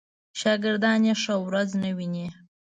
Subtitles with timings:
[0.39, 2.27] شاګردان یې ښه ورځ نه ویني.